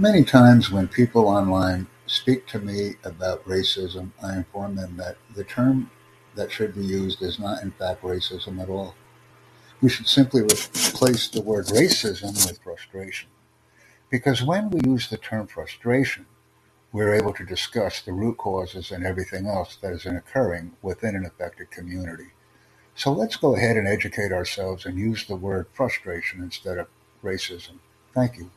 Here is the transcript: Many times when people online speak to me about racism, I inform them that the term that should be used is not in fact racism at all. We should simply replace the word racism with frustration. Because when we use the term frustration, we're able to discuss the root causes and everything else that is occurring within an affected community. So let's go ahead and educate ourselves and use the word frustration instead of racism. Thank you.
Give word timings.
Many 0.00 0.22
times 0.22 0.70
when 0.70 0.86
people 0.86 1.26
online 1.26 1.88
speak 2.06 2.46
to 2.48 2.60
me 2.60 2.94
about 3.02 3.44
racism, 3.46 4.12
I 4.22 4.36
inform 4.36 4.76
them 4.76 4.96
that 4.96 5.16
the 5.34 5.42
term 5.42 5.90
that 6.36 6.52
should 6.52 6.76
be 6.76 6.84
used 6.84 7.20
is 7.20 7.40
not 7.40 7.64
in 7.64 7.72
fact 7.72 8.02
racism 8.02 8.62
at 8.62 8.68
all. 8.68 8.94
We 9.80 9.88
should 9.88 10.06
simply 10.06 10.42
replace 10.42 11.26
the 11.26 11.42
word 11.42 11.66
racism 11.66 12.46
with 12.46 12.62
frustration. 12.62 13.28
Because 14.08 14.40
when 14.40 14.70
we 14.70 14.78
use 14.84 15.08
the 15.08 15.16
term 15.16 15.48
frustration, 15.48 16.26
we're 16.92 17.14
able 17.14 17.32
to 17.32 17.44
discuss 17.44 18.00
the 18.00 18.12
root 18.12 18.38
causes 18.38 18.92
and 18.92 19.04
everything 19.04 19.48
else 19.48 19.78
that 19.82 19.92
is 19.92 20.06
occurring 20.06 20.76
within 20.80 21.16
an 21.16 21.26
affected 21.26 21.72
community. 21.72 22.28
So 22.94 23.10
let's 23.10 23.34
go 23.34 23.56
ahead 23.56 23.76
and 23.76 23.88
educate 23.88 24.30
ourselves 24.30 24.86
and 24.86 24.96
use 24.96 25.26
the 25.26 25.34
word 25.34 25.66
frustration 25.72 26.40
instead 26.40 26.78
of 26.78 26.86
racism. 27.24 27.80
Thank 28.14 28.36
you. 28.36 28.52